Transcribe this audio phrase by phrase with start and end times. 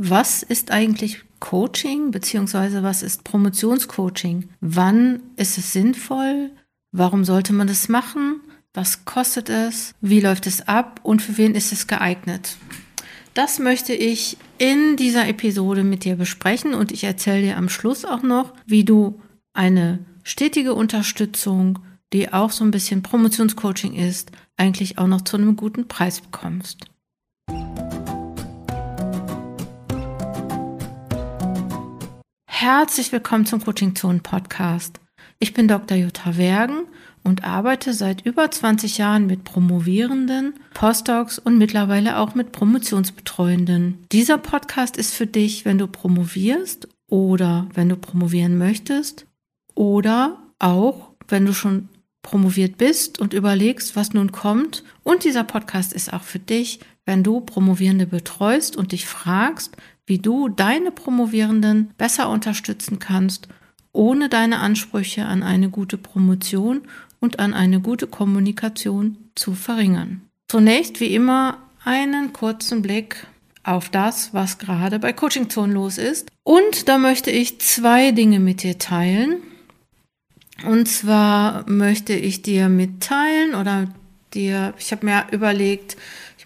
[0.00, 4.48] Was ist eigentlich Coaching beziehungsweise was ist Promotionscoaching?
[4.60, 6.52] Wann ist es sinnvoll?
[6.92, 8.40] Warum sollte man das machen?
[8.72, 9.94] Was kostet es?
[10.00, 11.00] Wie läuft es ab?
[11.02, 12.56] Und für wen ist es geeignet?
[13.34, 18.04] Das möchte ich in dieser Episode mit dir besprechen und ich erzähle dir am Schluss
[18.04, 19.20] auch noch, wie du
[19.52, 21.80] eine stetige Unterstützung,
[22.12, 26.86] die auch so ein bisschen Promotionscoaching ist, eigentlich auch noch zu einem guten Preis bekommst.
[32.60, 34.98] Herzlich willkommen zum Coaching Zone Podcast.
[35.38, 35.96] Ich bin Dr.
[35.96, 36.88] Jutta Wergen
[37.22, 44.04] und arbeite seit über 20 Jahren mit Promovierenden, Postdocs und mittlerweile auch mit Promotionsbetreuenden.
[44.10, 49.28] Dieser Podcast ist für dich, wenn du promovierst oder wenn du promovieren möchtest
[49.76, 51.88] oder auch, wenn du schon
[52.22, 54.82] promoviert bist und überlegst, was nun kommt.
[55.04, 59.76] Und dieser Podcast ist auch für dich, wenn du Promovierende betreust und dich fragst,
[60.08, 63.48] wie du deine Promovierenden besser unterstützen kannst,
[63.92, 66.82] ohne deine Ansprüche an eine gute Promotion
[67.20, 70.22] und an eine gute Kommunikation zu verringern.
[70.48, 73.26] Zunächst wie immer einen kurzen Blick
[73.64, 76.30] auf das, was gerade bei Coaching Zone los ist.
[76.42, 79.42] Und da möchte ich zwei Dinge mit dir teilen.
[80.64, 83.88] Und zwar möchte ich dir mitteilen oder
[84.32, 85.96] dir, ich habe mir überlegt,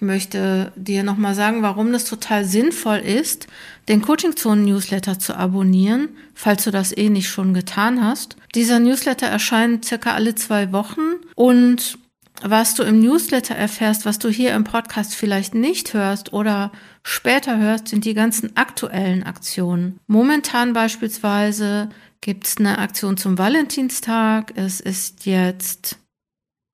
[0.03, 3.47] möchte dir nochmal sagen, warum das total sinnvoll ist,
[3.89, 8.37] den Coaching Zone Newsletter zu abonnieren, falls du das eh nicht schon getan hast.
[8.55, 11.99] Dieser Newsletter erscheint circa alle zwei Wochen und
[12.45, 16.73] was du im Newsletter erfährst, was du hier im Podcast vielleicht nicht hörst oder
[17.05, 20.01] später hörst, sind die ganzen aktuellen Aktionen.
[20.09, 21.89] Momentan beispielsweise
[22.21, 24.53] gibt es eine Aktion zum Valentinstag.
[24.57, 25.99] Es ist jetzt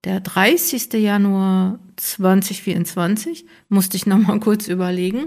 [0.04, 0.92] der 30.
[0.94, 3.46] Januar 2024.
[3.68, 5.26] Musste ich nochmal kurz überlegen.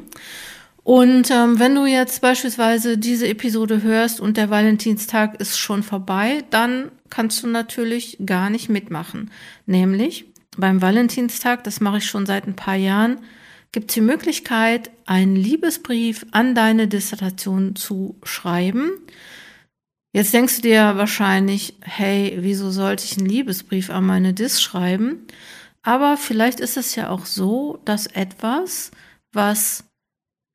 [0.83, 6.43] Und ähm, wenn du jetzt beispielsweise diese Episode hörst und der Valentinstag ist schon vorbei,
[6.49, 9.29] dann kannst du natürlich gar nicht mitmachen.
[9.67, 10.25] Nämlich
[10.57, 13.19] beim Valentinstag, das mache ich schon seit ein paar Jahren,
[13.71, 18.91] gibt es die Möglichkeit, einen Liebesbrief an deine Dissertation zu schreiben.
[20.13, 25.25] Jetzt denkst du dir wahrscheinlich, hey, wieso sollte ich einen Liebesbrief an meine Dis schreiben?
[25.83, 28.91] Aber vielleicht ist es ja auch so, dass etwas,
[29.33, 29.83] was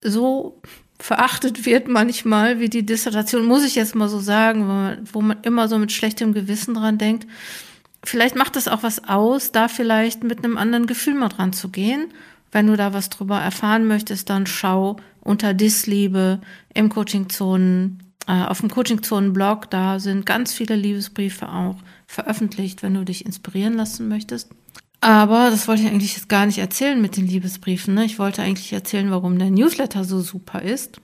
[0.03, 0.61] so
[0.99, 5.21] verachtet wird manchmal wie die Dissertation, muss ich jetzt mal so sagen, wo man, wo
[5.21, 7.27] man immer so mit schlechtem Gewissen dran denkt,
[8.05, 11.69] vielleicht macht es auch was aus, da vielleicht mit einem anderen Gefühl mal dran zu
[11.71, 12.13] gehen.
[12.53, 16.41] Wenn du da was drüber erfahren möchtest, dann schau unter Disliebe
[16.73, 21.77] im Coaching-Zonen äh, auf dem Coaching-Zonen-Blog, da sind ganz viele Liebesbriefe auch
[22.07, 24.51] veröffentlicht, wenn du dich inspirieren lassen möchtest.
[25.01, 27.95] Aber das wollte ich eigentlich jetzt gar nicht erzählen mit den Liebesbriefen.
[27.95, 28.05] Ne?
[28.05, 31.01] Ich wollte eigentlich erzählen, warum der Newsletter so super ist.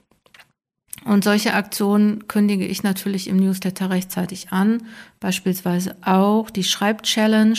[1.05, 4.83] Und solche Aktionen kündige ich natürlich im Newsletter rechtzeitig an.
[5.19, 7.57] Beispielsweise auch die Schreib-Challenge,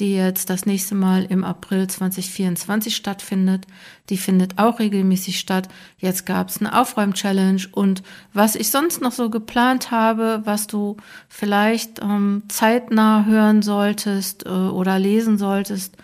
[0.00, 3.66] die jetzt das nächste Mal im April 2024 stattfindet.
[4.08, 5.68] Die findet auch regelmäßig statt.
[5.98, 8.02] Jetzt gab es eine Aufräum-Challenge und
[8.32, 10.96] was ich sonst noch so geplant habe, was du
[11.28, 15.96] vielleicht ähm, zeitnah hören solltest äh, oder lesen solltest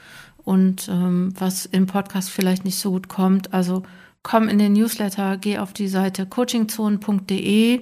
[0.44, 3.54] und ähm, was im Podcast vielleicht nicht so gut kommt.
[3.54, 3.82] Also
[4.22, 7.81] komm in den Newsletter, geh auf die Seite coachingzone.de,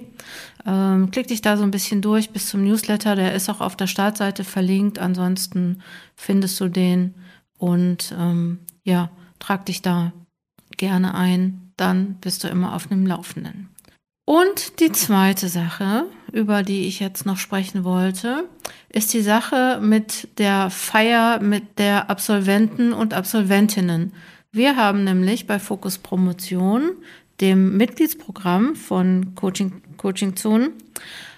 [0.65, 3.75] ähm, klick dich da so ein bisschen durch bis zum Newsletter, der ist auch auf
[3.75, 5.81] der Startseite verlinkt, ansonsten
[6.15, 7.15] findest du den
[7.57, 10.13] und ähm, ja, trag dich da
[10.77, 13.69] gerne ein, dann bist du immer auf einem Laufenden.
[14.25, 18.45] Und die zweite Sache, über die ich jetzt noch sprechen wollte,
[18.89, 24.13] ist die Sache mit der Feier mit der Absolventen und Absolventinnen.
[24.53, 26.91] Wir haben nämlich bei Fokus Promotion,
[27.39, 30.71] dem Mitgliedsprogramm von Coaching, Coaching Zone,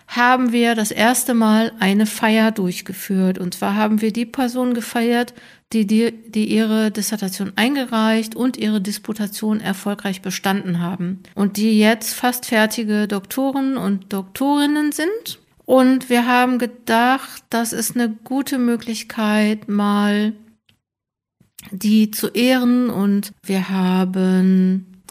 [0.08, 3.38] haben wir das erste Mal eine Feier durchgeführt.
[3.38, 5.36] Und zwar haben wir die Person gefeiert,
[5.74, 11.22] die, die, die ihre Dissertation eingereicht und ihre Disputation erfolgreich bestanden haben.
[11.36, 15.40] Und die jetzt fast fertige Doktoren und Doktorinnen sind.
[15.66, 20.34] Und wir haben gedacht, das ist eine gute Möglichkeit, mal
[21.72, 22.90] die zu ehren.
[22.90, 25.04] Und wir haben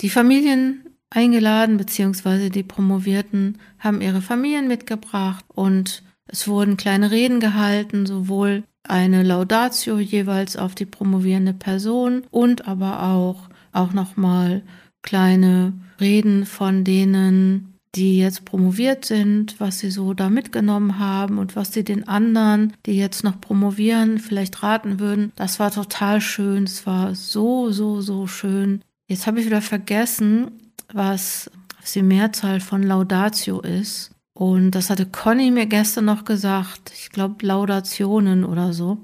[0.00, 5.44] die Familien eingeladen, beziehungsweise die Promovierten haben ihre Familien mitgebracht.
[5.48, 12.68] Und es wurden kleine Reden gehalten, sowohl eine Laudatio jeweils auf die promovierende Person und
[12.68, 14.62] aber auch, auch nochmal
[15.02, 21.56] kleine Reden von denen, die jetzt promoviert sind, was sie so da mitgenommen haben und
[21.56, 25.32] was sie den anderen, die jetzt noch promovieren, vielleicht raten würden.
[25.36, 26.64] Das war total schön.
[26.64, 28.82] Es war so, so, so schön.
[29.08, 30.50] Jetzt habe ich wieder vergessen,
[30.92, 31.50] was,
[31.80, 34.10] was die Mehrzahl von Laudatio ist.
[34.32, 36.92] Und das hatte Conny mir gestern noch gesagt.
[36.94, 38.98] Ich glaube Laudationen oder so.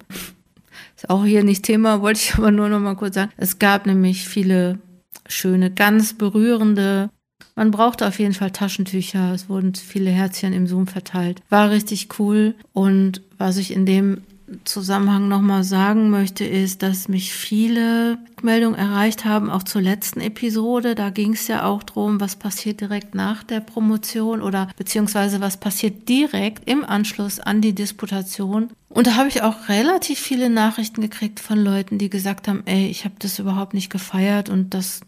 [0.96, 3.30] Ist auch hier nicht Thema, wollte ich aber nur noch mal kurz sagen.
[3.36, 4.80] Es gab nämlich viele
[5.28, 7.10] schöne, ganz berührende.
[7.54, 9.32] Man brauchte auf jeden Fall Taschentücher.
[9.34, 11.42] Es wurden viele Herzchen im Zoom verteilt.
[11.48, 12.54] War richtig cool.
[12.72, 14.22] Und was ich in dem
[14.64, 20.94] Zusammenhang nochmal sagen möchte, ist, dass mich viele Meldungen erreicht haben, auch zur letzten Episode.
[20.94, 25.56] Da ging es ja auch drum, was passiert direkt nach der Promotion oder beziehungsweise was
[25.56, 28.70] passiert direkt im Anschluss an die Disputation.
[28.88, 32.88] Und da habe ich auch relativ viele Nachrichten gekriegt von Leuten, die gesagt haben, ey,
[32.88, 35.00] ich habe das überhaupt nicht gefeiert und das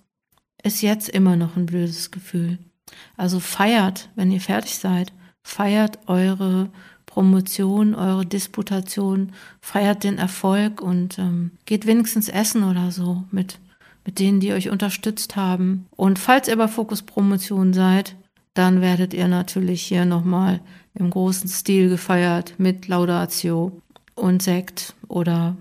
[0.63, 2.59] ist jetzt immer noch ein blödes Gefühl.
[3.17, 5.13] Also feiert, wenn ihr fertig seid,
[5.43, 6.71] feiert eure
[7.07, 13.59] Promotion, eure Disputation, feiert den Erfolg und ähm, geht wenigstens essen oder so mit,
[14.07, 15.87] mit denen, die euch unterstützt haben.
[15.91, 18.17] Und falls ihr bei Fokus Promotion seid,
[18.55, 20.61] dann werdet ihr natürlich hier nochmal
[20.95, 23.81] im großen Stil gefeiert mit Laudatio
[24.15, 25.57] und Sekt oder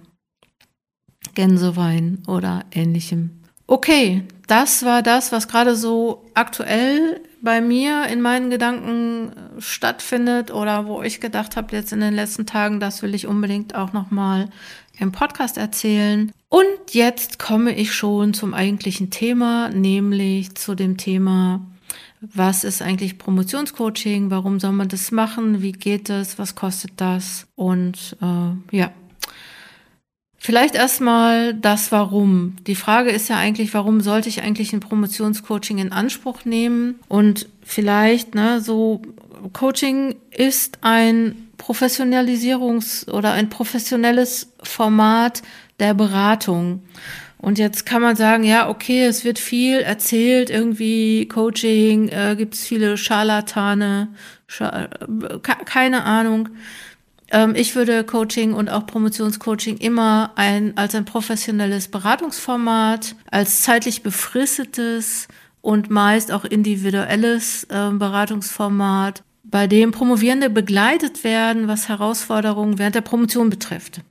[1.34, 3.41] Gänsewein oder ähnlichem.
[3.72, 10.52] Okay, das war das, was gerade so aktuell bei mir in meinen Gedanken äh, stattfindet
[10.52, 13.94] oder wo ich gedacht habe jetzt in den letzten Tagen, das will ich unbedingt auch
[13.94, 14.50] noch mal
[15.00, 16.34] im Podcast erzählen.
[16.50, 21.62] Und jetzt komme ich schon zum eigentlichen Thema, nämlich zu dem Thema
[22.20, 24.30] was ist eigentlich Promotionscoaching?
[24.30, 25.64] Warum soll man das machen?
[25.64, 26.38] Wie geht es?
[26.38, 27.48] Was kostet das?
[27.56, 28.92] Und äh, ja,
[30.44, 32.56] Vielleicht erstmal das Warum.
[32.66, 37.00] Die Frage ist ja eigentlich, warum sollte ich eigentlich ein Promotionscoaching in Anspruch nehmen?
[37.08, 39.04] Und vielleicht, ne, so
[39.54, 45.44] Coaching ist ein Professionalisierungs- oder ein professionelles Format
[45.80, 46.82] der Beratung.
[47.38, 52.56] Und jetzt kann man sagen, ja, okay, es wird viel erzählt, irgendwie Coaching, äh, gibt
[52.56, 54.08] es viele Scharlatane,
[54.48, 56.50] Schar äh, keine Ahnung.
[57.32, 64.04] Ähm, ich würde Coaching und auch Promotionscoaching immer ein, als ein professionelles Beratungsformat, als zeitlich
[64.04, 65.28] befristetes
[65.62, 73.02] und meist auch individuelles äh, Beratungsformat, bei dem Promovierende begleitet werden, was Herausforderungen während der
[73.02, 74.02] Promotion betrifft.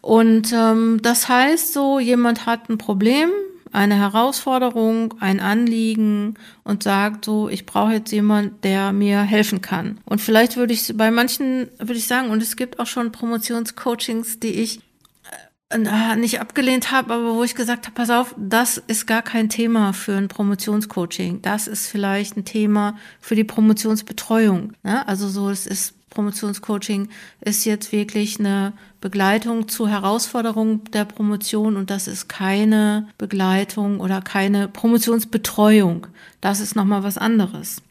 [0.00, 3.30] Und ähm, das heißt so, jemand hat ein Problem,
[3.72, 6.34] eine Herausforderung, ein Anliegen
[6.64, 10.00] und sagt so, ich brauche jetzt jemand, der mir helfen kann.
[10.04, 14.40] Und vielleicht würde ich bei manchen würde ich sagen, und es gibt auch schon Promotionscoachings,
[14.40, 14.80] die ich
[15.70, 19.48] äh, nicht abgelehnt habe, aber wo ich gesagt habe, pass auf, das ist gar kein
[19.48, 21.42] Thema für ein Promotionscoaching.
[21.42, 24.72] Das ist vielleicht ein Thema für die Promotionsbetreuung.
[24.82, 25.06] Ne?
[25.06, 27.10] Also so, es ist Promotionscoaching
[27.42, 34.20] ist jetzt wirklich eine Begleitung zu Herausforderungen der Promotion und das ist keine Begleitung oder
[34.20, 36.08] keine Promotionsbetreuung.
[36.40, 37.82] Das ist nochmal was anderes.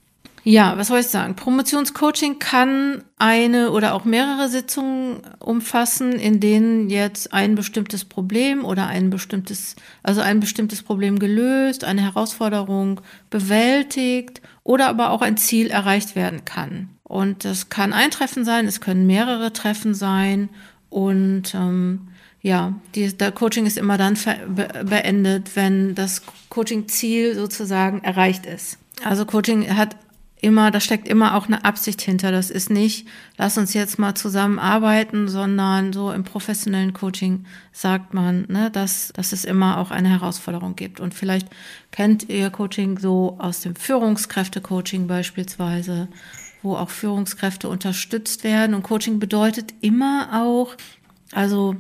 [0.44, 1.38] Ja, was soll ich sagen?
[1.38, 8.88] Promotionscoaching kann eine oder auch mehrere Sitzungen umfassen, in denen jetzt ein bestimmtes Problem oder
[8.88, 13.00] ein bestimmtes, also ein bestimmtes Problem gelöst, eine Herausforderung
[13.30, 16.89] bewältigt oder aber auch ein Ziel erreicht werden kann.
[17.07, 20.50] Und das kann ein Treffen sein, es können mehrere Treffen sein
[20.89, 22.09] und ähm,
[22.42, 24.18] ja, die, der Coaching ist immer dann
[24.50, 28.77] be beendet, wenn das Coaching-Ziel sozusagen erreicht ist.
[29.04, 29.95] Also Coaching hat
[30.39, 32.31] immer, da steckt immer auch eine Absicht hinter.
[32.31, 38.45] Das ist nicht, lass uns jetzt mal zusammenarbeiten, sondern so im professionellen Coaching sagt man,
[38.47, 40.99] ne, dass, dass es immer auch eine Herausforderung gibt.
[40.99, 41.47] Und vielleicht
[41.92, 46.07] kennt ihr Coaching so aus dem Führungskräfte-Coaching beispielsweise
[46.64, 48.73] wo auch Führungskräfte unterstützt werden.
[48.73, 50.76] Und Coaching bedeutet immer auch,
[51.31, 51.76] also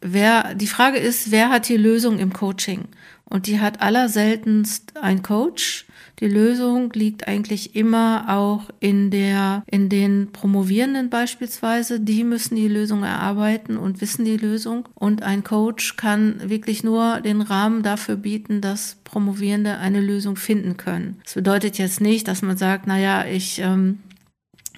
[0.00, 2.88] wer, die Frage ist, wer hat die Lösung im Coaching?
[3.24, 5.86] Und die hat allerseltenst ein Coach.
[6.20, 11.98] Die Lösung liegt eigentlich immer auch in der, in den Promovierenden beispielsweise.
[11.98, 14.86] Die müssen die Lösung erarbeiten und wissen die Lösung.
[14.94, 20.76] Und ein Coach kann wirklich nur den Rahmen dafür bieten, dass Promovierende eine Lösung finden
[20.76, 21.18] können.
[21.24, 24.00] Das bedeutet jetzt nicht, dass man sagt, na ja, ich ähm,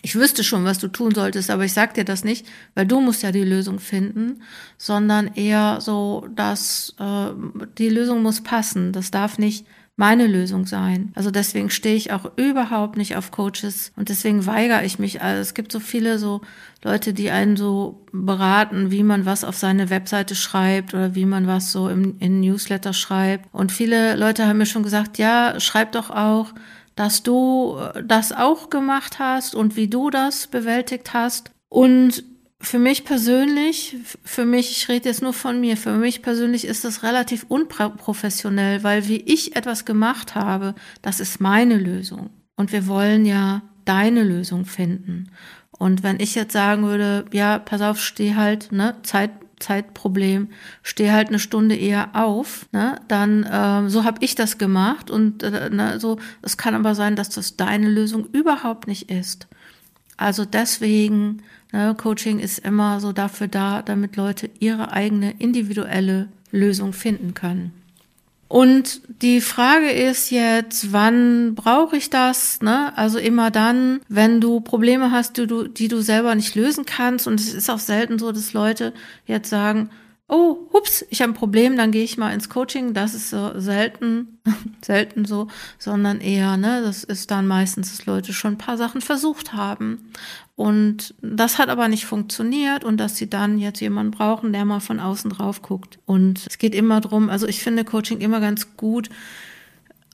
[0.04, 3.00] ich wüsste schon, was du tun solltest, aber ich sag dir das nicht, weil du
[3.00, 4.42] musst ja die Lösung finden,
[4.76, 7.30] sondern eher so, dass äh,
[7.78, 8.92] die Lösung muss passen.
[8.92, 9.64] Das darf nicht
[9.96, 11.10] meine Lösung sein.
[11.14, 15.22] Also deswegen stehe ich auch überhaupt nicht auf Coaches und deswegen weigere ich mich.
[15.22, 16.42] Also es gibt so viele so
[16.82, 21.46] Leute, die einen so beraten, wie man was auf seine Webseite schreibt oder wie man
[21.46, 23.48] was so im, in Newsletter schreibt.
[23.54, 26.52] Und viele Leute haben mir schon gesagt, ja, schreib doch auch
[26.96, 31.50] dass du äh, das auch gemacht hast und wie du das bewältigt hast.
[31.68, 32.24] Und
[32.60, 36.84] für mich persönlich, für mich, ich rede jetzt nur von mir, für mich persönlich ist
[36.84, 42.30] das relativ unprofessionell, weil wie ich etwas gemacht habe, das ist meine Lösung.
[42.56, 45.30] Und wir wollen ja deine Lösung finden.
[45.78, 49.30] Und wenn ich jetzt sagen würde, ja, pass auf, steh halt, ne, Zeit,
[49.64, 50.48] Zeitproblem,
[50.82, 55.42] steh halt eine Stunde eher auf, ne, dann äh, so habe ich das gemacht und
[55.42, 56.18] äh, ne, so.
[56.42, 59.48] Es kann aber sein, dass das deine Lösung überhaupt nicht ist.
[60.16, 61.42] Also deswegen,
[61.72, 67.72] ne, Coaching ist immer so dafür da, damit Leute ihre eigene individuelle Lösung finden können.
[68.48, 72.60] Und die Frage ist jetzt, wann brauche ich das?
[72.60, 72.96] Ne?
[72.96, 77.26] Also immer dann, wenn du Probleme hast, die du, die du selber nicht lösen kannst.
[77.26, 78.92] Und es ist auch selten so, dass Leute
[79.26, 79.90] jetzt sagen,
[80.34, 82.92] oh, hups, ich habe ein Problem, dann gehe ich mal ins Coaching.
[82.92, 84.40] Das ist so selten,
[84.84, 85.46] selten so,
[85.78, 90.10] sondern eher, ne, das ist dann meistens, dass Leute schon ein paar Sachen versucht haben.
[90.56, 94.80] Und das hat aber nicht funktioniert und dass sie dann jetzt jemanden brauchen, der mal
[94.80, 95.98] von außen drauf guckt.
[96.04, 99.10] Und es geht immer drum, also ich finde Coaching immer ganz gut,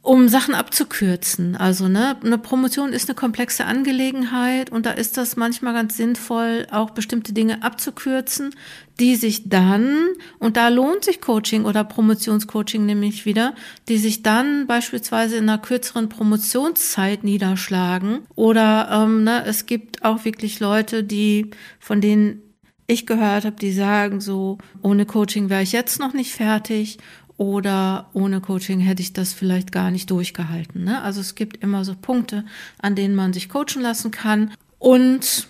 [0.02, 1.56] um Sachen abzukürzen.
[1.56, 6.66] Also ne, eine Promotion ist eine komplexe Angelegenheit und da ist das manchmal ganz sinnvoll,
[6.70, 8.54] auch bestimmte Dinge abzukürzen,
[8.98, 10.06] die sich dann,
[10.38, 13.54] und da lohnt sich Coaching oder Promotionscoaching nämlich wieder,
[13.88, 18.20] die sich dann beispielsweise in einer kürzeren Promotionszeit niederschlagen.
[18.34, 22.42] Oder ähm, ne, es gibt auch wirklich Leute, die, von denen
[22.86, 26.98] ich gehört habe, die sagen so, ohne Coaching wäre ich jetzt noch nicht fertig
[27.40, 30.84] oder ohne Coaching hätte ich das vielleicht gar nicht durchgehalten.
[30.84, 31.00] Ne?
[31.00, 32.44] Also es gibt immer so Punkte,
[32.82, 34.50] an denen man sich coachen lassen kann.
[34.78, 35.48] Und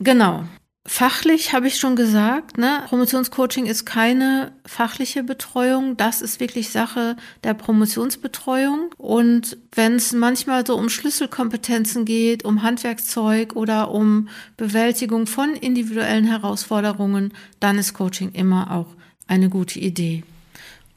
[0.00, 0.42] genau,
[0.84, 2.82] fachlich habe ich schon gesagt, ne?
[2.88, 5.96] Promotionscoaching ist keine fachliche Betreuung.
[5.96, 8.90] Das ist wirklich Sache der Promotionsbetreuung.
[8.96, 16.24] Und wenn es manchmal so um Schlüsselkompetenzen geht, um Handwerkszeug oder um Bewältigung von individuellen
[16.24, 18.88] Herausforderungen, dann ist Coaching immer auch
[19.28, 20.24] eine gute Idee.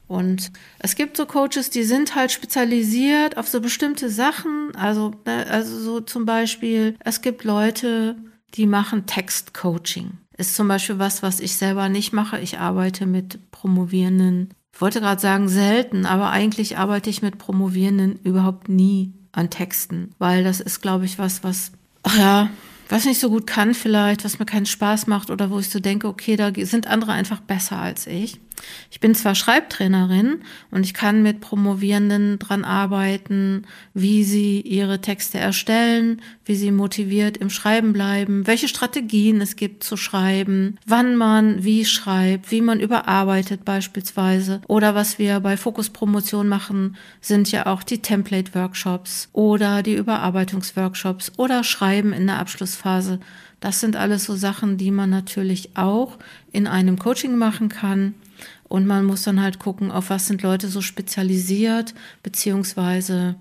[0.06, 4.74] Und es gibt so Coaches, die sind halt spezialisiert auf so bestimmte Sachen.
[4.76, 8.16] Also, ne, also so zum Beispiel, es gibt Leute,
[8.54, 10.12] die machen Textcoaching.
[10.36, 12.38] Ist zum Beispiel was, was ich selber nicht mache.
[12.40, 14.50] Ich arbeite mit Promovierenden.
[14.74, 20.14] Ich wollte gerade sagen selten, aber eigentlich arbeite ich mit Promovierenden überhaupt nie an Texten,
[20.18, 22.50] weil das ist, glaube ich, was, was, ach ja,
[22.88, 25.80] was nicht so gut kann vielleicht, was mir keinen Spaß macht oder wo ich so
[25.80, 28.40] denke, okay, da sind andere einfach besser als ich.
[28.90, 30.40] Ich bin zwar Schreibtrainerin
[30.70, 37.36] und ich kann mit Promovierenden dran arbeiten, wie sie ihre Texte erstellen, wie sie motiviert
[37.36, 42.80] im Schreiben bleiben, welche Strategien es gibt zu schreiben, wann man wie schreibt, wie man
[42.80, 44.60] überarbeitet beispielsweise.
[44.68, 49.94] Oder was wir bei Fokus Promotion machen, sind ja auch die Template Workshops oder die
[49.94, 53.20] Überarbeitungsworkshops oder Schreiben in der Abschlussphase.
[53.62, 56.18] Das sind alles so Sachen, die man natürlich auch
[56.50, 58.14] in einem Coaching machen kann.
[58.72, 63.34] Und man muss dann halt gucken, auf was sind Leute so spezialisiert, beziehungsweise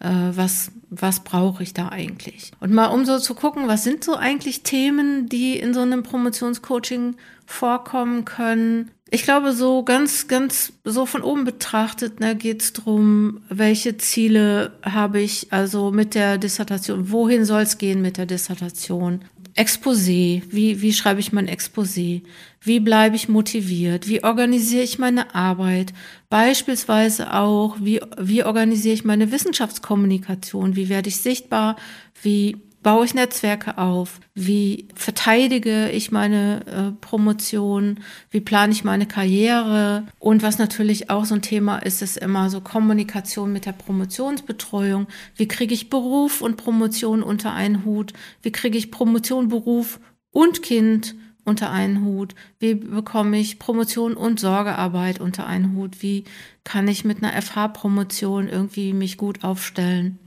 [0.00, 2.52] äh, was, was brauche ich da eigentlich.
[2.60, 6.02] Und mal um so zu gucken, was sind so eigentlich Themen, die in so einem
[6.02, 8.90] Promotionscoaching vorkommen können.
[9.08, 14.72] Ich glaube, so ganz, ganz so von oben betrachtet ne, geht es darum, welche Ziele
[14.82, 19.22] habe ich also mit der Dissertation, wohin soll es gehen mit der Dissertation,
[19.56, 22.22] Exposé, wie, wie schreibe ich mein Exposé?
[22.60, 24.08] Wie bleibe ich motiviert?
[24.08, 25.92] Wie organisiere ich meine Arbeit?
[26.28, 30.74] Beispielsweise auch, wie, wie organisiere ich meine Wissenschaftskommunikation?
[30.74, 31.76] Wie werde ich sichtbar?
[32.20, 34.20] Wie baue ich Netzwerke auf?
[34.34, 37.98] Wie verteidige ich meine äh, Promotion?
[38.30, 40.06] Wie plane ich meine Karriere?
[40.20, 45.08] Und was natürlich auch so ein Thema ist, ist immer so Kommunikation mit der Promotionsbetreuung.
[45.34, 48.12] Wie kriege ich Beruf und Promotion unter einen Hut?
[48.42, 49.98] Wie kriege ich Promotion, Beruf
[50.30, 51.16] und Kind?
[51.46, 52.34] unter einen Hut?
[52.58, 56.02] Wie bekomme ich Promotion und Sorgearbeit unter einen Hut?
[56.02, 56.24] Wie
[56.64, 60.18] kann ich mit einer FH-Promotion irgendwie mich gut aufstellen?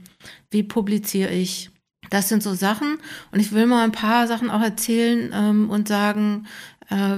[0.48, 1.72] Wie publiziere ich?
[2.10, 2.98] Das sind so Sachen
[3.32, 6.46] und ich will mal ein paar Sachen auch erzählen ähm, und sagen,
[6.90, 7.16] äh,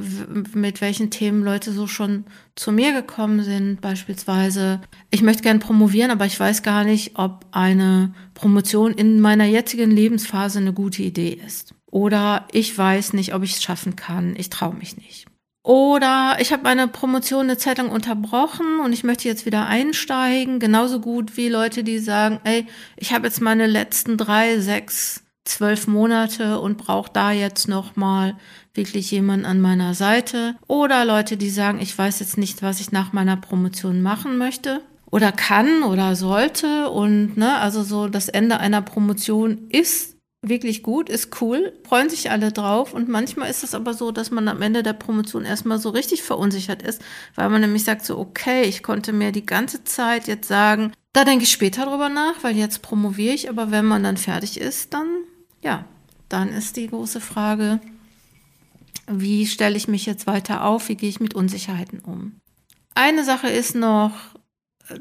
[0.52, 2.24] mit welchen Themen Leute so schon
[2.56, 3.80] zu mir gekommen sind.
[3.80, 4.80] Beispielsweise,
[5.10, 9.90] ich möchte gerne promovieren, aber ich weiß gar nicht, ob eine Promotion in meiner jetzigen
[9.90, 11.74] Lebensphase eine gute Idee ist.
[11.86, 14.34] Oder ich weiß nicht, ob ich es schaffen kann.
[14.36, 15.29] Ich traue mich nicht.
[15.70, 20.58] Oder ich habe meine Promotion eine Zeit lang unterbrochen und ich möchte jetzt wieder einsteigen.
[20.58, 25.86] Genauso gut wie Leute, die sagen, ey, ich habe jetzt meine letzten drei, sechs, zwölf
[25.86, 28.36] Monate und brauche da jetzt noch mal
[28.74, 30.56] wirklich jemanden an meiner Seite.
[30.66, 34.80] Oder Leute, die sagen, ich weiß jetzt nicht, was ich nach meiner Promotion machen möchte
[35.12, 36.90] oder kann oder sollte.
[36.90, 42.30] Und ne, also so das Ende einer Promotion ist wirklich gut, ist cool, freuen sich
[42.30, 42.94] alle drauf.
[42.94, 46.22] Und manchmal ist es aber so, dass man am Ende der Promotion erstmal so richtig
[46.22, 47.02] verunsichert ist,
[47.34, 51.24] weil man nämlich sagt so, okay, ich konnte mir die ganze Zeit jetzt sagen, da
[51.24, 54.94] denke ich später drüber nach, weil jetzt promoviere ich, aber wenn man dann fertig ist,
[54.94, 55.08] dann,
[55.62, 55.84] ja,
[56.28, 57.80] dann ist die große Frage,
[59.06, 62.36] wie stelle ich mich jetzt weiter auf, wie gehe ich mit Unsicherheiten um.
[62.94, 64.12] Eine Sache ist noch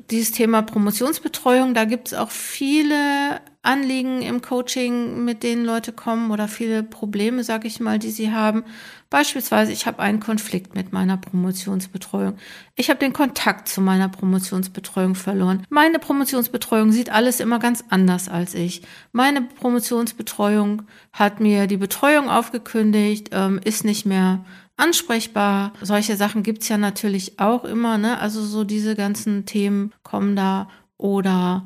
[0.10, 1.74] dieses Thema Promotionsbetreuung.
[1.74, 7.44] Da gibt es auch viele Anliegen im Coaching, mit denen Leute kommen oder viele Probleme,
[7.44, 8.63] sage ich mal, die sie haben.
[9.10, 12.38] Beispielsweise, ich habe einen Konflikt mit meiner Promotionsbetreuung.
[12.75, 15.66] Ich habe den Kontakt zu meiner Promotionsbetreuung verloren.
[15.70, 18.84] Meine Promotionsbetreuung sieht alles immer ganz anders als ich.
[19.12, 24.46] Meine Promotionsbetreuung hat mir die Betreuung aufgekündigt, ähm, ist nicht mehr
[24.78, 25.74] ansprechbar.
[25.82, 28.20] Solche Sachen gibt's ja natürlich auch immer, ne?
[28.20, 31.66] Also so diese ganzen Themen kommen da oder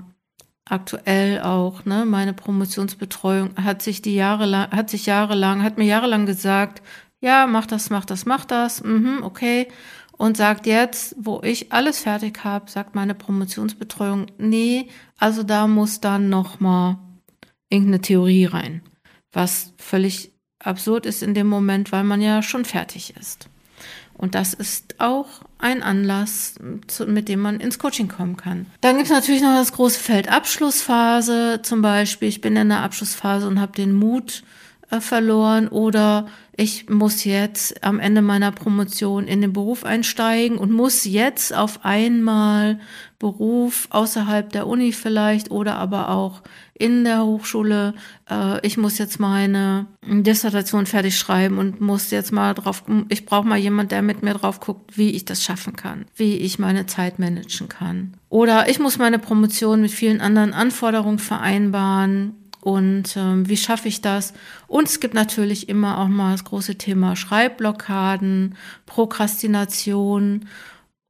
[0.65, 2.05] aktuell auch, ne?
[2.05, 6.81] Meine Promotionsbetreuung hat sich die Jahre lang, hat sich jahrelang, hat mir jahrelang gesagt,
[7.19, 9.67] ja, mach das, mach das, mach das, mhm, okay.
[10.11, 16.01] Und sagt jetzt, wo ich alles fertig habe, sagt meine Promotionsbetreuung, nee, also da muss
[16.01, 16.99] dann noch mal
[17.69, 18.81] irgendeine Theorie rein,
[19.31, 23.49] was völlig absurd ist in dem Moment, weil man ja schon fertig ist.
[24.15, 25.27] Und das ist auch
[25.57, 26.55] ein Anlass,
[27.07, 28.67] mit dem man ins Coaching kommen kann.
[28.81, 31.61] Dann gibt es natürlich noch das große Feld Abschlussphase.
[31.63, 34.43] Zum Beispiel, ich bin in der Abschlussphase und habe den Mut
[35.01, 41.03] verloren oder ich muss jetzt am Ende meiner Promotion in den Beruf einsteigen und muss
[41.03, 42.79] jetzt auf einmal
[43.17, 46.43] Beruf außerhalb der Uni vielleicht oder aber auch
[46.75, 47.95] in der Hochschule.
[48.29, 53.47] Äh, ich muss jetzt meine Dissertation fertig schreiben und muss jetzt mal drauf, ich brauche
[53.47, 56.85] mal jemand, der mit mir drauf guckt, wie ich das schaffen kann, wie ich meine
[56.85, 58.13] Zeit managen kann.
[58.29, 63.99] Oder ich muss meine Promotion mit vielen anderen Anforderungen vereinbaren und ähm, wie schaffe ich
[63.99, 64.31] das?
[64.67, 68.55] Und es gibt natürlich immer auch mal das große Thema Schreibblockaden,
[68.85, 70.47] Prokrastination.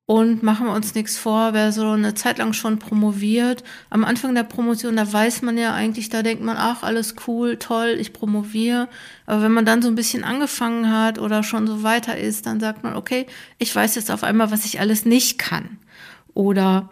[0.08, 4.34] Und machen wir uns nichts vor, wer so eine Zeit lang schon promoviert, am Anfang
[4.34, 8.14] der Promotion, da weiß man ja eigentlich, da denkt man, ach, alles cool, toll, ich
[8.14, 8.90] promoviere.
[9.28, 12.60] Aber wenn man dann so ein bisschen angefangen hat oder schon so weiter ist, dann
[12.60, 13.28] sagt man, okay,
[13.60, 15.78] ich weiß jetzt auf einmal, was ich alles nicht kann.
[16.34, 16.90] Oder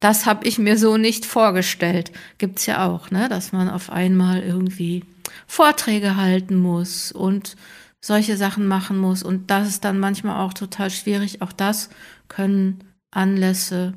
[0.00, 2.12] das habe ich mir so nicht vorgestellt.
[2.38, 5.04] Gibt's ja auch, ne, dass man auf einmal irgendwie
[5.46, 7.56] Vorträge halten muss und
[8.00, 9.22] solche Sachen machen muss.
[9.22, 11.42] Und das ist dann manchmal auch total schwierig.
[11.42, 11.90] Auch das
[12.28, 13.94] können Anlässe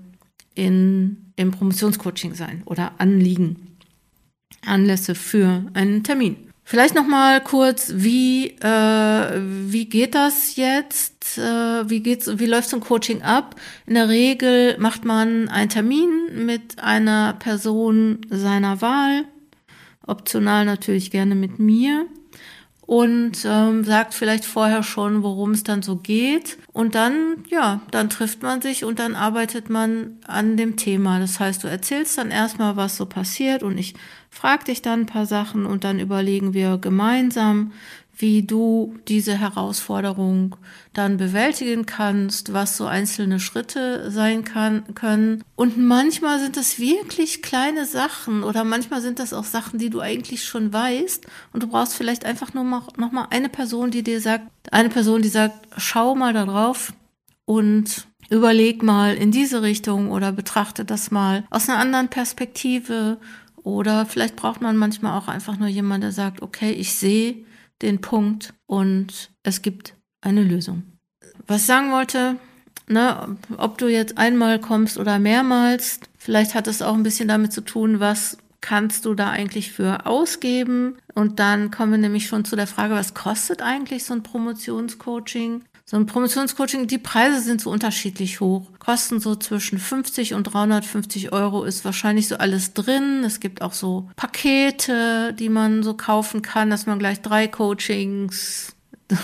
[0.56, 3.78] in, im Promotionscoaching sein oder Anliegen.
[4.66, 6.51] Anlässe für einen Termin.
[6.72, 11.38] Vielleicht noch mal kurz, wie äh, wie geht das jetzt?
[11.38, 12.40] Äh, wie geht's?
[12.40, 13.56] Wie läuft so ein Coaching ab?
[13.86, 19.26] In der Regel macht man einen Termin mit einer Person seiner Wahl,
[20.08, 22.06] optional natürlich gerne mit mir
[22.92, 26.58] und ähm, sagt vielleicht vorher schon, worum es dann so geht.
[26.72, 31.20] Und dann, ja, dann trifft man sich und dann arbeitet man an dem Thema.
[31.20, 33.94] Das heißt, du erzählst dann erstmal, was so passiert und ich
[34.32, 37.74] frage dich dann ein paar Sachen und dann überlegen wir gemeinsam,
[38.22, 40.56] wie du diese Herausforderung
[40.94, 45.44] dann bewältigen kannst, was so einzelne Schritte sein kann, können.
[45.56, 50.02] Und manchmal sind es wirklich kleine Sachen oder manchmal sind das auch Sachen, die du
[50.02, 54.04] eigentlich schon weißt und du brauchst vielleicht einfach nur noch, noch mal eine Person, die
[54.04, 56.94] dir sagt, eine Person, die sagt, schau mal da drauf
[57.46, 63.18] und überleg mal in diese Richtung oder betrachte das mal aus einer anderen Perspektive
[63.64, 67.46] oder vielleicht braucht man manchmal auch einfach nur jemanden, der sagt, okay, ich sehe,
[67.82, 70.84] den Punkt und es gibt eine Lösung.
[71.48, 72.38] Was ich sagen wollte,
[72.88, 77.54] ne, ob du jetzt einmal kommst oder mehrmals, vielleicht hat es auch ein bisschen damit
[77.54, 80.98] zu tun, was kannst du da eigentlich für ausgeben?
[81.16, 85.64] Und dann kommen wir nämlich schon zu der Frage, was kostet eigentlich so ein Promotionscoaching?
[85.92, 88.66] So ein Promotionscoaching, die Preise sind so unterschiedlich hoch.
[88.80, 93.26] Kosten so zwischen 50 und 350 Euro ist wahrscheinlich so alles drin.
[93.26, 98.74] Es gibt auch so Pakete, die man so kaufen kann, dass man gleich drei Coachings,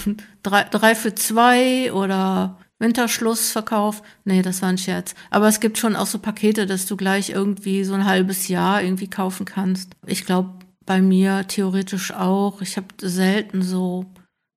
[0.44, 4.04] drei, drei für zwei oder Winterschlussverkauf.
[4.26, 5.16] Nee, das war ein Scherz.
[5.30, 8.84] Aber es gibt schon auch so Pakete, dass du gleich irgendwie so ein halbes Jahr
[8.84, 9.94] irgendwie kaufen kannst.
[10.06, 10.50] Ich glaube,
[10.86, 12.62] bei mir theoretisch auch.
[12.62, 14.06] Ich habe selten so,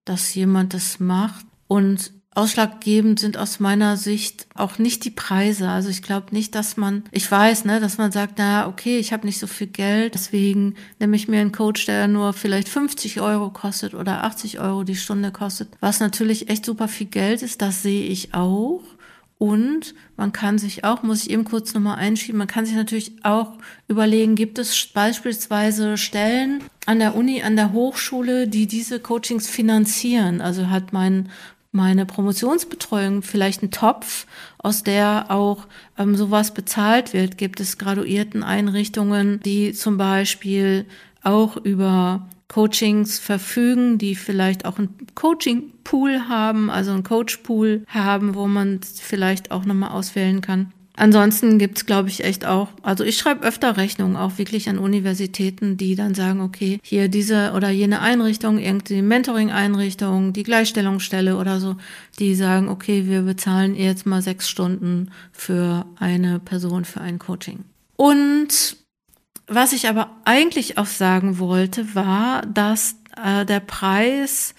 [0.04, 1.46] dass jemand das macht.
[1.70, 5.68] Und ausschlaggebend sind aus meiner Sicht auch nicht die Preise.
[5.68, 9.12] Also ich glaube nicht, dass man, ich weiß, ne, dass man sagt, na okay, ich
[9.12, 13.20] habe nicht so viel Geld, deswegen nehme ich mir einen Coach, der nur vielleicht 50
[13.20, 17.62] Euro kostet oder 80 Euro die Stunde kostet, was natürlich echt super viel Geld ist,
[17.62, 18.82] das sehe ich auch.
[19.38, 23.12] Und man kann sich auch, muss ich eben kurz nochmal einschieben, man kann sich natürlich
[23.22, 23.52] auch
[23.86, 30.40] überlegen, gibt es beispielsweise Stellen an der Uni, an der Hochschule, die diese Coachings finanzieren?
[30.40, 31.30] Also hat mein
[31.72, 34.26] meine Promotionsbetreuung vielleicht einen Topf,
[34.58, 35.66] aus der auch
[35.98, 37.38] ähm, sowas bezahlt wird?
[37.38, 40.86] Gibt es Graduierteneinrichtungen, die zum Beispiel
[41.22, 48.48] auch über Coachings verfügen, die vielleicht auch einen Coaching-Pool haben, also einen Coach-Pool haben, wo
[48.48, 50.72] man vielleicht auch nochmal auswählen kann.
[50.96, 55.76] Ansonsten gibt's, glaube ich, echt auch, also ich schreibe öfter Rechnungen auch wirklich an Universitäten,
[55.76, 61.76] die dann sagen, okay, hier diese oder jene Einrichtung, irgendwie Mentoring-Einrichtung, die Gleichstellungsstelle oder so,
[62.18, 67.64] die sagen, okay, wir bezahlen jetzt mal sechs Stunden für eine Person, für ein Coaching.
[67.96, 68.76] Und
[69.46, 74.54] was ich aber eigentlich auch sagen wollte, war, dass äh, der Preis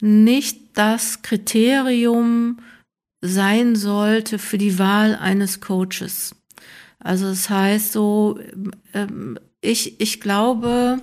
[0.00, 2.58] nicht das Kriterium
[3.22, 6.34] sein sollte für die Wahl eines Coaches.
[6.98, 8.38] Also das heißt so,
[8.92, 11.00] ähm, ich, ich glaube,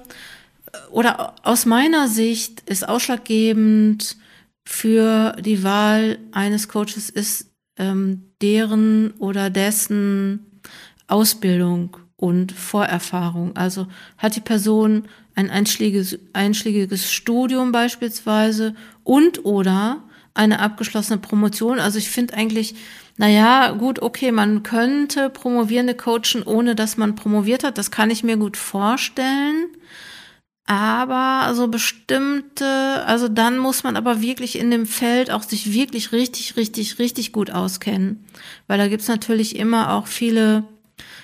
[0.91, 4.17] oder aus meiner Sicht ist ausschlaggebend
[4.65, 10.61] für die Wahl eines Coaches ist ähm, deren oder dessen
[11.07, 13.55] Ausbildung und Vorerfahrung.
[13.55, 20.03] Also hat die Person ein einschlägiges, einschlägiges Studium beispielsweise und oder
[20.39, 21.79] eine abgeschlossene Promotion.
[21.79, 22.73] Also ich finde eigentlich,
[23.17, 27.77] naja, gut, okay, man könnte Promovierende coachen, ohne dass man promoviert hat.
[27.77, 29.67] Das kann ich mir gut vorstellen.
[30.65, 36.13] Aber also bestimmte, also dann muss man aber wirklich in dem Feld auch sich wirklich
[36.13, 38.23] richtig, richtig, richtig gut auskennen.
[38.67, 40.63] Weil da gibt's natürlich immer auch viele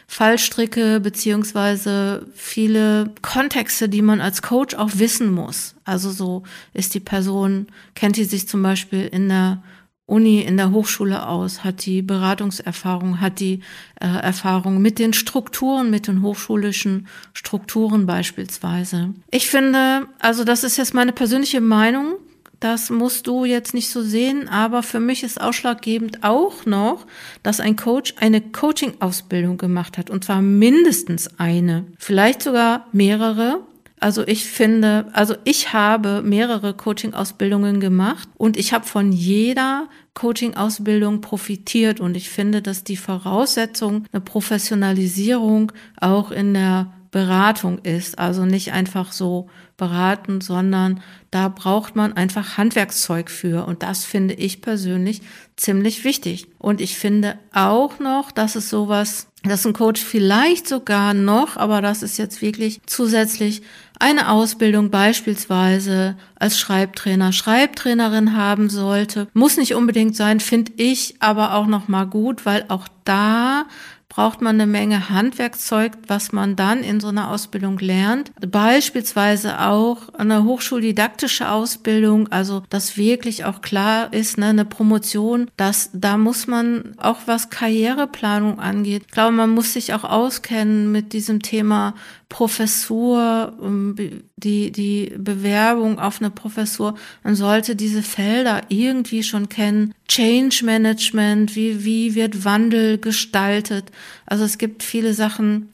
[0.08, 5.76] Fallstricke beziehungsweise viele Kontexte, die man als Coach auch wissen muss.
[5.84, 9.64] Also so ist die Person, kennt die sich zum Beispiel in der
[10.08, 13.62] Uni, in der Hochschule aus, hat die Beratungserfahrung, hat die
[14.00, 19.16] äh, Erfahrung mit den Strukturen, mit den hochschulischen Strukturen beispielsweise.
[19.32, 22.18] Ich finde, also das ist jetzt meine persönliche Meinung,
[22.66, 27.06] das musst du jetzt nicht so sehen, aber für mich ist ausschlaggebend auch noch,
[27.44, 33.60] dass ein Coach eine Coaching-Ausbildung gemacht hat und zwar mindestens eine, vielleicht sogar mehrere.
[34.00, 41.22] Also ich finde, also ich habe mehrere Coaching-Ausbildungen gemacht und ich habe von jeder Coaching-Ausbildung
[41.22, 48.20] profitiert und ich finde, dass die Voraussetzung eine Professionalisierung auch in der Beratung ist.
[48.20, 49.48] Also nicht einfach so
[49.78, 51.02] beraten, sondern
[51.32, 53.66] da braucht man einfach Handwerkszeug für.
[53.66, 55.22] Und das finde ich persönlich
[55.56, 56.48] ziemlich wichtig.
[56.60, 61.82] Und ich finde auch noch, dass es sowas, dass ein Coach vielleicht sogar noch, aber
[61.82, 63.62] das ist jetzt wirklich zusätzlich
[63.98, 69.30] eine Ausbildung beispielsweise als Schreibtrainer, Schreibtrainerin haben sollte.
[69.34, 73.68] Muss nicht unbedingt sein, finde ich aber auch noch mal gut, weil auch da
[74.16, 78.32] braucht man eine Menge Handwerkzeug, was man dann in so einer Ausbildung lernt.
[78.40, 85.90] Beispielsweise auch eine hochschuldidaktische Ausbildung, also dass wirklich auch klar ist, ne, eine Promotion, dass
[85.92, 89.04] da muss man auch was Karriereplanung angeht.
[89.08, 91.94] Ich glaube, man muss sich auch auskennen mit diesem Thema
[92.36, 93.96] Professur, ähm,
[94.36, 99.94] die, die Bewerbung auf eine Professur, man sollte diese Felder irgendwie schon kennen.
[100.10, 103.86] Change Management, wie, wie wird Wandel gestaltet?
[104.26, 105.70] Also es gibt viele Sachen,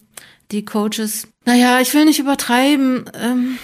[0.52, 3.58] die Coaches, naja, ich will nicht übertreiben, ähm,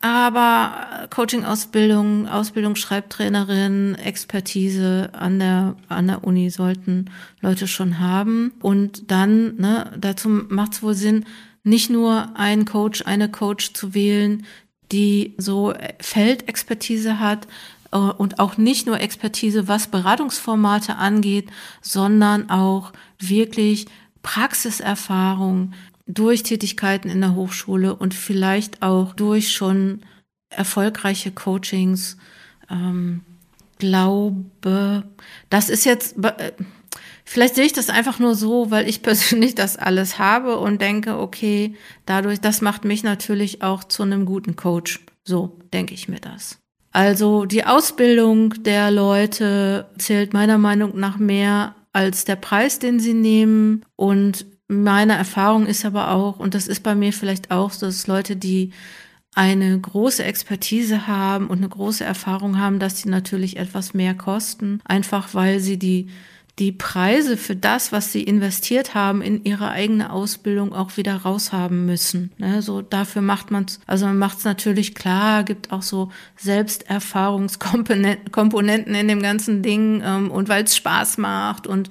[0.00, 7.10] aber Coaching-Ausbildung, Ausbildung Schreibtrainerin, Expertise an der, an der Uni sollten
[7.42, 8.54] Leute schon haben.
[8.60, 11.26] Und dann, ne, dazu macht es wohl Sinn,
[11.62, 14.46] nicht nur einen Coach, eine Coach zu wählen,
[14.92, 17.46] die so Feldexpertise hat
[17.92, 21.48] äh, und auch nicht nur Expertise, was Beratungsformate angeht,
[21.80, 23.86] sondern auch wirklich
[24.22, 25.72] Praxiserfahrung
[26.06, 30.00] durch Tätigkeiten in der Hochschule und vielleicht auch durch schon
[30.50, 32.16] erfolgreiche Coachings.
[32.68, 33.22] Ähm,
[33.78, 35.04] glaube,
[35.48, 36.52] das ist jetzt, äh,
[37.32, 41.16] Vielleicht sehe ich das einfach nur so, weil ich persönlich das alles habe und denke,
[41.16, 44.98] okay, dadurch, das macht mich natürlich auch zu einem guten Coach.
[45.22, 46.58] So denke ich mir das.
[46.90, 53.14] Also die Ausbildung der Leute zählt meiner Meinung nach mehr als der Preis, den sie
[53.14, 53.84] nehmen.
[53.94, 58.08] Und meine Erfahrung ist aber auch, und das ist bei mir vielleicht auch so, dass
[58.08, 58.72] Leute, die
[59.36, 64.80] eine große Expertise haben und eine große Erfahrung haben, dass sie natürlich etwas mehr kosten,
[64.84, 66.08] einfach weil sie die
[66.58, 71.86] die Preise für das, was sie investiert haben, in ihre eigene Ausbildung auch wieder raushaben
[71.86, 72.32] müssen.
[72.38, 76.10] Ne, so dafür macht man es, also man macht es natürlich klar, gibt auch so
[76.36, 81.88] Selbsterfahrungskomponenten in dem ganzen Ding ähm, und weil es Spaß macht und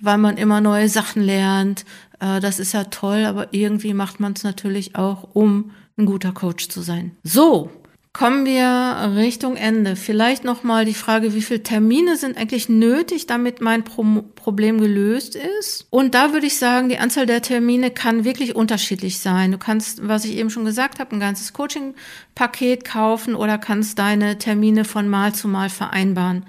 [0.00, 1.84] weil man immer neue Sachen lernt.
[2.20, 6.32] Äh, das ist ja toll, aber irgendwie macht man es natürlich auch, um ein guter
[6.32, 7.12] Coach zu sein.
[7.22, 7.70] So,
[8.14, 9.96] Kommen wir Richtung Ende.
[9.96, 15.34] Vielleicht nochmal die Frage, wie viele Termine sind eigentlich nötig, damit mein Pro Problem gelöst
[15.34, 15.86] ist?
[15.88, 19.50] Und da würde ich sagen, die Anzahl der Termine kann wirklich unterschiedlich sein.
[19.50, 24.36] Du kannst, was ich eben schon gesagt habe, ein ganzes Coaching-Paket kaufen oder kannst deine
[24.36, 26.44] Termine von Mal zu Mal vereinbaren.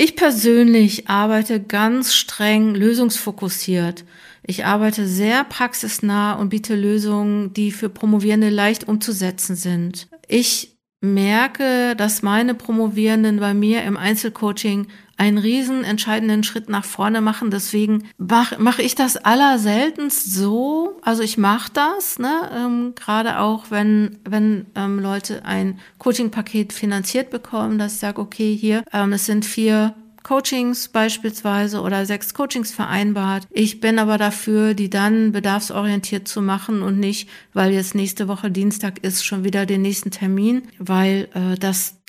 [0.00, 4.04] Ich persönlich arbeite ganz streng lösungsfokussiert.
[4.44, 10.06] Ich arbeite sehr praxisnah und biete Lösungen, die für Promovierende leicht umzusetzen sind.
[10.28, 17.20] Ich merke, dass meine Promovierenden bei mir im Einzelcoaching einen riesen entscheidenden Schritt nach vorne
[17.20, 17.50] machen.
[17.50, 20.98] Deswegen mache mach ich das allerseltenst so.
[21.02, 22.50] Also ich mache das, ne?
[22.54, 28.56] Ähm, gerade auch, wenn, wenn ähm, Leute ein Coaching-Paket finanziert bekommen, dass ich sage, okay,
[28.56, 29.94] hier, ähm, es sind vier
[30.28, 33.46] Coachings beispielsweise oder sechs Coachings vereinbart.
[33.48, 38.50] Ich bin aber dafür, die dann bedarfsorientiert zu machen und nicht, weil jetzt nächste Woche
[38.50, 42.02] Dienstag ist, schon wieder den nächsten Termin, weil äh, das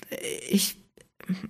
[0.50, 0.76] ich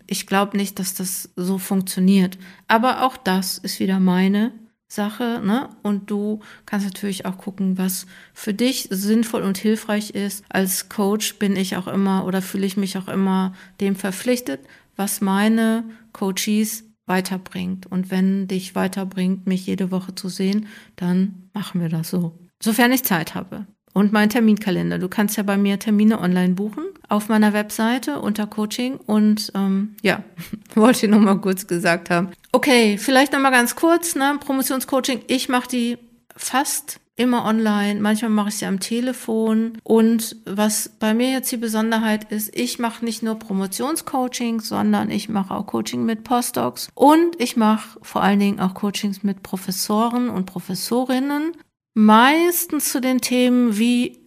[0.07, 2.39] ich glaube nicht, dass das so funktioniert.
[2.69, 4.53] Aber auch das ist wieder meine
[4.93, 5.69] Sache, ne?
[5.83, 10.45] Und du kannst natürlich auch gucken, was für dich sinnvoll und hilfreich ist.
[10.49, 14.61] Als Coach bin ich auch immer oder fühle ich mich auch immer dem verpflichtet,
[14.97, 17.87] was meine Coaches weiterbringt.
[17.87, 22.37] Und wenn dich weiterbringt, mich jede Woche zu sehen, dann machen wir das so.
[22.61, 23.67] Sofern ich Zeit habe.
[23.93, 24.99] Und mein Terminkalender.
[24.99, 28.97] Du kannst ja bei mir Termine online buchen auf meiner Webseite unter Coaching.
[28.97, 30.23] Und ähm, ja,
[30.75, 32.31] wollte ich nochmal kurz gesagt haben.
[32.53, 34.39] Okay, vielleicht nochmal ganz kurz, ne?
[34.41, 35.23] Promotionscoaching.
[35.27, 35.99] Ich mache die
[36.37, 39.77] fast immer online, manchmal mache ich sie am Telefon.
[39.83, 45.29] Und was bei mir jetzt die Besonderheit ist, ich mache nicht nur Promotionscoaching, sondern ich
[45.29, 50.31] mache auch Coaching mit Postdocs und ich mache vor allen Dingen auch Coachings mit Professoren
[50.31, 51.53] und Professorinnen.
[51.95, 54.21] Meistens zu den Themen, wie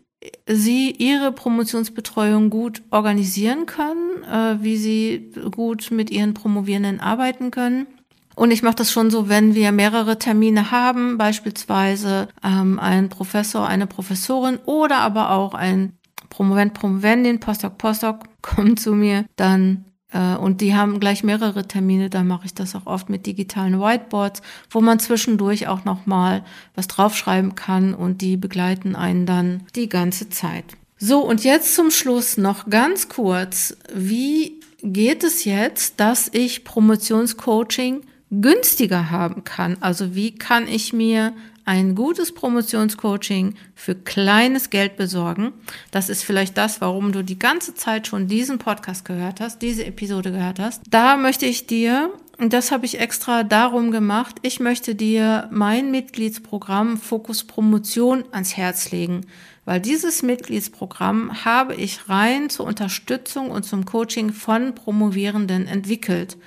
[0.47, 7.87] sie ihre Promotionsbetreuung gut organisieren können, äh, wie sie gut mit ihren Promovierenden arbeiten können.
[8.35, 13.67] Und ich mache das schon so, wenn wir mehrere Termine haben, beispielsweise ähm, ein Professor,
[13.67, 15.93] eine Professorin oder aber auch ein
[16.29, 22.27] Promovent, Promoventin, Postdoc, Postdoc kommt zu mir, dann und die haben gleich mehrere Termine, dann
[22.27, 26.43] mache ich das auch oft mit digitalen Whiteboards, wo man zwischendurch auch nochmal
[26.75, 30.65] was draufschreiben kann und die begleiten einen dann die ganze Zeit.
[30.97, 38.01] So, und jetzt zum Schluss noch ganz kurz, wie geht es jetzt, dass ich Promotionscoaching
[38.41, 39.77] günstiger haben kann.
[39.79, 41.33] Also wie kann ich mir
[41.65, 45.53] ein gutes Promotionscoaching für kleines Geld besorgen.
[45.91, 49.85] Das ist vielleicht das, warum du die ganze Zeit schon diesen Podcast gehört hast, diese
[49.85, 50.81] Episode gehört hast.
[50.89, 55.91] Da möchte ich dir, und das habe ich extra darum gemacht, ich möchte dir mein
[55.91, 59.25] Mitgliedsprogramm Fokus Promotion ans Herz legen.
[59.65, 66.37] Weil dieses Mitgliedsprogramm habe ich rein zur Unterstützung und zum Coaching von Promovierenden entwickelt.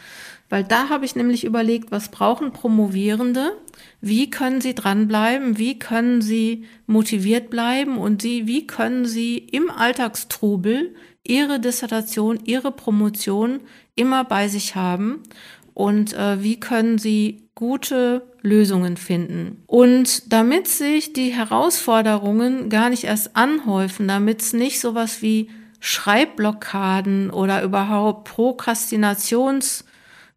[0.49, 3.57] Weil da habe ich nämlich überlegt, was brauchen Promovierende?
[4.01, 5.59] Wie können sie dranbleiben?
[5.59, 7.99] Wie können sie motiviert bleiben?
[7.99, 13.61] Und sie, wie können sie im Alltagstrubel ihre Dissertation, ihre Promotion
[13.97, 15.23] immer bei sich haben?
[15.75, 19.63] Und äh, wie können sie gute Lösungen finden?
[19.67, 27.31] Und damit sich die Herausforderungen gar nicht erst anhäufen, damit es nicht sowas wie Schreibblockaden
[27.31, 29.85] oder überhaupt Prokrastinations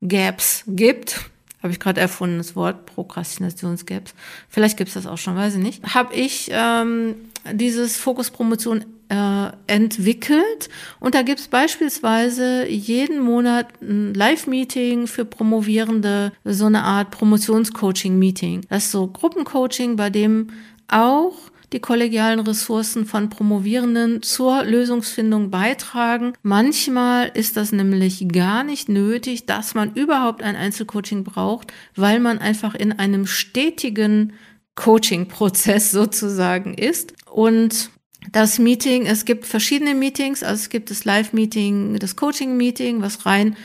[0.01, 1.29] Gaps gibt.
[1.61, 4.13] Habe ich gerade erfunden, das Wort Prokrastinationsgaps.
[4.47, 5.83] Vielleicht gibt es das auch schon, weiß ich nicht.
[5.93, 7.15] Habe ich ähm,
[7.51, 15.25] dieses Fokus Promotion äh, entwickelt und da gibt es beispielsweise jeden Monat ein Live-Meeting für
[15.25, 18.67] Promovierende, so eine Art Promotionscoaching-Meeting.
[18.69, 20.51] Das ist so Gruppencoaching, bei dem
[20.87, 21.33] auch
[21.73, 26.33] die kollegialen Ressourcen von Promovierenden zur Lösungsfindung beitragen.
[26.41, 32.39] Manchmal ist das nämlich gar nicht nötig, dass man überhaupt ein Einzelcoaching braucht, weil man
[32.39, 34.33] einfach in einem stetigen
[34.75, 37.13] Coaching-Prozess sozusagen ist.
[37.31, 37.91] Und
[38.31, 43.55] das Meeting, es gibt verschiedene Meetings, also es gibt das Live-Meeting, das Coaching-Meeting, was rein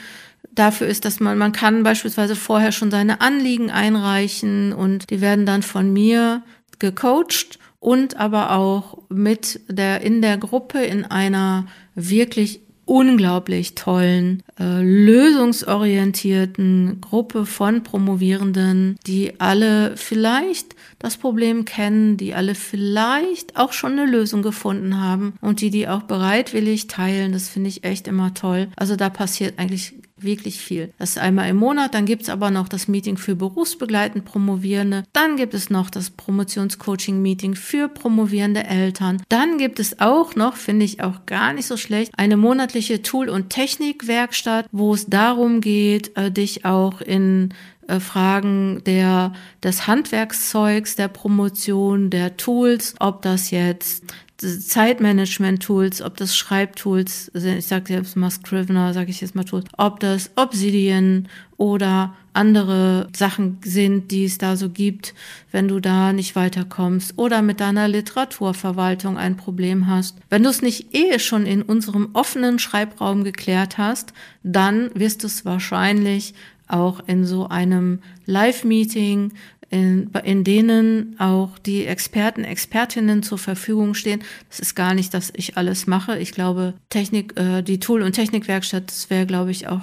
[0.52, 5.46] dafür ist, dass man, man kann beispielsweise vorher schon seine Anliegen einreichen und die werden
[5.46, 6.42] dann von mir
[6.78, 14.80] gecoacht und aber auch mit der, in der Gruppe in einer wirklich unglaublich tollen, äh,
[14.80, 23.92] lösungsorientierten Gruppe von Promovierenden, die alle vielleicht das Problem kennen, die alle vielleicht auch schon
[23.92, 27.32] eine Lösung gefunden haben und die die auch bereitwillig teilen.
[27.32, 28.68] Das finde ich echt immer toll.
[28.76, 29.92] Also da passiert eigentlich
[30.24, 30.92] wirklich viel.
[30.98, 35.04] Das ist einmal im Monat, dann gibt es aber noch das Meeting für berufsbegleitend Promovierende,
[35.12, 40.84] dann gibt es noch das Promotionscoaching-Meeting für promovierende Eltern, dann gibt es auch noch, finde
[40.84, 46.16] ich auch gar nicht so schlecht, eine monatliche Tool- und Technikwerkstatt, wo es darum geht,
[46.16, 47.54] äh, dich auch in
[47.88, 49.32] äh, Fragen der,
[49.62, 54.04] des Handwerkszeugs, der Promotion, der Tools, ob das jetzt
[54.44, 59.64] Zeitmanagement-Tools, ob das Schreibtools, also ich sage jetzt mal Scrivener, sage ich jetzt mal Tools,
[59.76, 65.14] ob das Obsidian oder andere Sachen sind, die es da so gibt,
[65.52, 70.18] wenn du da nicht weiterkommst oder mit deiner Literaturverwaltung ein Problem hast.
[70.30, 75.28] Wenn du es nicht eh schon in unserem offenen Schreibraum geklärt hast, dann wirst du
[75.28, 76.34] es wahrscheinlich
[76.66, 79.32] auch in so einem Live-Meeting
[79.74, 84.22] in, in denen auch die Experten, Expertinnen zur Verfügung stehen.
[84.48, 86.16] Das ist gar nicht, dass ich alles mache.
[86.16, 89.82] Ich glaube, Technik, äh, die Tool- und Technikwerkstatt, das wäre, glaube ich, auch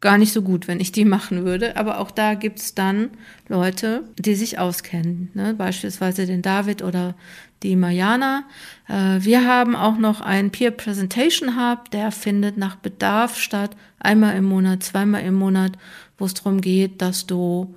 [0.00, 1.76] gar nicht so gut, wenn ich die machen würde.
[1.76, 3.10] Aber auch da gibt's dann
[3.48, 5.30] Leute, die sich auskennen.
[5.34, 5.52] Ne?
[5.54, 7.16] Beispielsweise den David oder
[7.64, 8.44] die Mariana.
[8.86, 13.72] Äh, wir haben auch noch einen Peer Presentation Hub, der findet nach Bedarf statt.
[13.98, 15.72] Einmal im Monat, zweimal im Monat,
[16.18, 17.74] wo es darum geht, dass du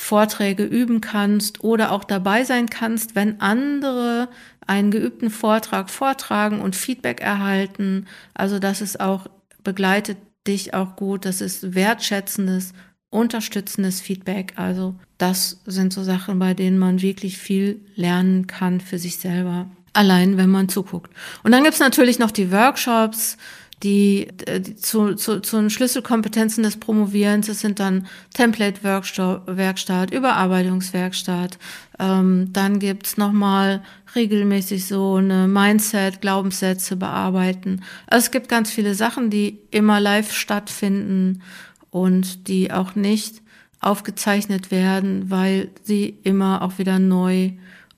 [0.00, 4.28] Vorträge üben kannst oder auch dabei sein kannst, wenn andere
[4.64, 8.06] einen geübten Vortrag vortragen und Feedback erhalten.
[8.32, 9.26] Also das ist auch,
[9.64, 12.74] begleitet dich auch gut, das ist wertschätzendes,
[13.10, 14.52] unterstützendes Feedback.
[14.54, 19.68] Also das sind so Sachen, bei denen man wirklich viel lernen kann für sich selber.
[19.94, 21.12] Allein, wenn man zuguckt.
[21.42, 23.36] Und dann gibt's natürlich noch die Workshops,
[23.82, 31.58] die, äh, die zu, zu, zu den Schlüsselkompetenzen des Promovierens, das sind dann Template-Werkstatt, Überarbeitungswerkstatt,
[31.98, 33.82] ähm, dann gibt's nochmal
[34.14, 37.82] regelmäßig so eine Mindset, Glaubenssätze bearbeiten.
[38.06, 41.42] Also es gibt ganz viele Sachen, die immer live stattfinden
[41.90, 43.42] und die auch nicht
[43.80, 47.52] aufgezeichnet werden, weil sie immer auch wieder neu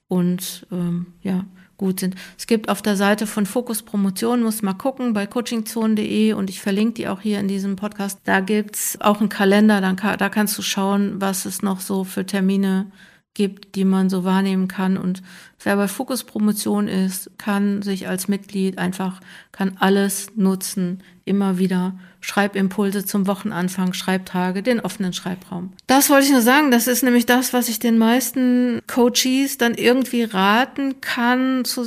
[0.08, 1.44] und ähm, ja
[1.80, 2.14] gut sind.
[2.38, 6.60] Es gibt auf der Seite von Fokus Promotion, muss mal gucken, bei coachingzone.de und ich
[6.60, 8.20] verlinke die auch hier in diesem Podcast.
[8.24, 12.26] Da gibt's auch einen Kalender, dann da kannst du schauen, was es noch so für
[12.26, 12.92] Termine
[13.32, 14.98] gibt, die man so wahrnehmen kann.
[14.98, 15.22] Und
[15.62, 21.98] wer bei Fokus Promotion ist, kann sich als Mitglied einfach, kann alles nutzen, immer wieder.
[22.20, 25.72] Schreibimpulse zum Wochenanfang, Schreibtage, den offenen Schreibraum.
[25.86, 26.70] Das wollte ich nur sagen.
[26.70, 31.84] Das ist nämlich das, was ich den meisten Coaches dann irgendwie raten kann, zu,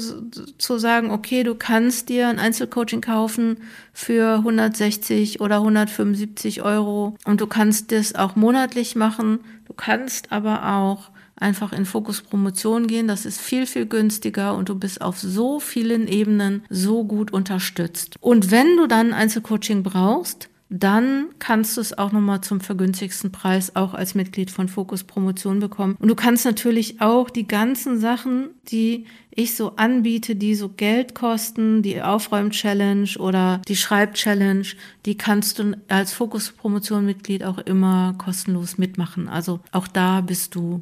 [0.57, 3.57] zu sagen, okay, du kannst dir ein Einzelcoaching kaufen
[3.93, 9.39] für 160 oder 175 Euro und du kannst das auch monatlich machen.
[9.67, 13.07] Du kannst aber auch einfach in Fokus Promotion gehen.
[13.07, 18.15] Das ist viel, viel günstiger und du bist auf so vielen Ebenen so gut unterstützt.
[18.21, 23.75] Und wenn du dann Einzelcoaching brauchst, dann kannst du es auch nochmal zum vergünstigsten Preis
[23.75, 25.95] auch als Mitglied von Fokus Promotion bekommen.
[25.99, 31.13] Und du kannst natürlich auch die ganzen Sachen, die ich so anbiete, die so Geld
[31.13, 34.65] kosten, die Aufräum-Challenge oder die Schreib-Challenge,
[35.05, 39.27] die kannst du als Fokus Promotion Mitglied auch immer kostenlos mitmachen.
[39.27, 40.81] Also auch da bist du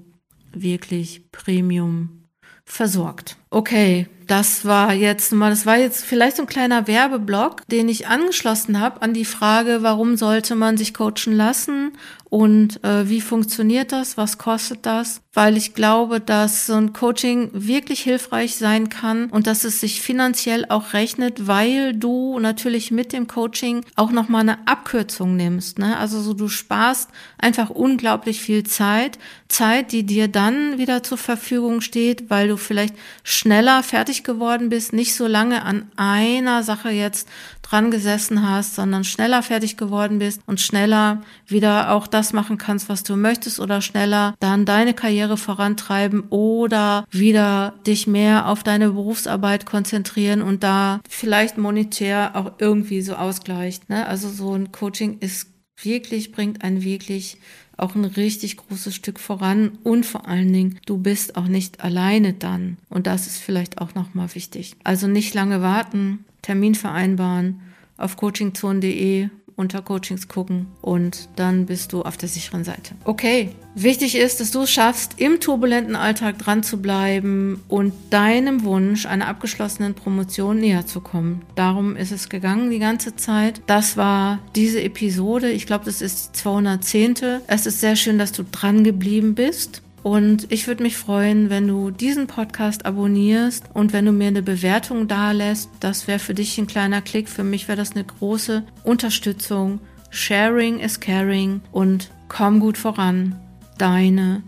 [0.53, 2.23] wirklich Premium
[2.65, 3.37] versorgt.
[3.53, 8.07] Okay, das war jetzt mal, das war jetzt vielleicht so ein kleiner Werbeblock, den ich
[8.07, 11.91] angeschlossen habe an die Frage, warum sollte man sich coachen lassen
[12.31, 17.49] und äh, wie funktioniert das, was kostet das, weil ich glaube, dass so ein Coaching
[17.51, 23.11] wirklich hilfreich sein kann und dass es sich finanziell auch rechnet, weil du natürlich mit
[23.11, 25.97] dem Coaching auch noch mal eine Abkürzung nimmst, ne?
[25.97, 31.81] Also so du sparst einfach unglaublich viel Zeit, Zeit, die dir dann wieder zur Verfügung
[31.81, 32.95] steht, weil du vielleicht
[33.41, 37.27] schneller fertig geworden bist, nicht so lange an einer Sache jetzt
[37.63, 42.87] dran gesessen hast, sondern schneller fertig geworden bist und schneller wieder auch das machen kannst,
[42.87, 48.91] was du möchtest oder schneller dann deine Karriere vorantreiben oder wieder dich mehr auf deine
[48.91, 53.89] Berufsarbeit konzentrieren und da vielleicht monetär auch irgendwie so ausgleicht.
[53.89, 54.05] Ne?
[54.05, 55.47] Also so ein Coaching ist
[55.81, 57.37] wirklich, bringt einen wirklich
[57.81, 62.33] auch ein richtig großes Stück voran und vor allen Dingen, du bist auch nicht alleine
[62.33, 62.77] dann.
[62.89, 64.75] Und das ist vielleicht auch nochmal wichtig.
[64.83, 67.61] Also nicht lange warten, Termin vereinbaren
[67.97, 69.29] auf coachingzone.de
[69.61, 72.95] unter Coachings gucken und dann bist du auf der sicheren Seite.
[73.05, 78.63] Okay, wichtig ist, dass du es schaffst, im turbulenten Alltag dran zu bleiben und deinem
[78.63, 81.43] Wunsch einer abgeschlossenen Promotion näher zu kommen.
[81.55, 83.61] Darum ist es gegangen die ganze Zeit.
[83.67, 85.51] Das war diese Episode.
[85.51, 87.41] Ich glaube, das ist die 210.
[87.47, 89.83] Es ist sehr schön, dass du dran geblieben bist.
[90.03, 94.41] Und ich würde mich freuen, wenn du diesen Podcast abonnierst und wenn du mir eine
[94.41, 95.69] Bewertung dalässt.
[95.79, 97.29] Das wäre für dich ein kleiner Klick.
[97.29, 99.79] Für mich wäre das eine große Unterstützung.
[100.09, 103.39] Sharing is caring und komm gut voran.
[103.77, 104.43] Deine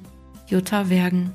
[0.47, 1.31] Jutta Wergen.